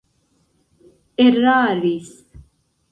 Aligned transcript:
eraris 1.25 2.09